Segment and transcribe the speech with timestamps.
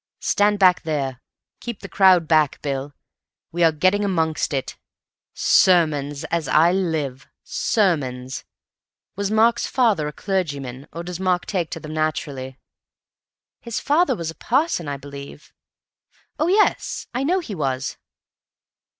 [0.21, 1.21] "Stand back there.
[1.59, 2.95] Keep the crowd back, Bill.
[3.51, 4.75] We are getting amongst it.
[5.35, 7.27] Sermons, as I live.
[7.43, 8.43] Sermons.
[9.15, 12.57] Was Mark's father a clergyman, or does Mark take to them naturally?"
[13.59, 15.53] "His father was a parson, I believe.
[16.39, 17.97] Oh, yes, I know he was."